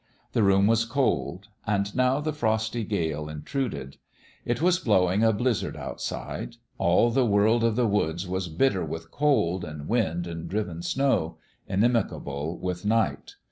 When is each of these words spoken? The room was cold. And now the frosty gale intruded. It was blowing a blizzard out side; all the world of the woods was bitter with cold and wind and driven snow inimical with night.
The 0.31 0.41
room 0.41 0.65
was 0.65 0.83
cold. 0.83 1.49
And 1.67 1.95
now 1.95 2.19
the 2.19 2.33
frosty 2.33 2.83
gale 2.83 3.29
intruded. 3.29 3.97
It 4.45 4.59
was 4.59 4.79
blowing 4.79 5.23
a 5.23 5.31
blizzard 5.31 5.77
out 5.77 6.01
side; 6.01 6.55
all 6.79 7.11
the 7.11 7.23
world 7.23 7.63
of 7.63 7.75
the 7.75 7.85
woods 7.85 8.27
was 8.27 8.47
bitter 8.49 8.83
with 8.83 9.11
cold 9.11 9.63
and 9.63 9.87
wind 9.87 10.25
and 10.25 10.49
driven 10.49 10.81
snow 10.81 11.37
inimical 11.67 12.57
with 12.57 12.83
night. 12.83 13.35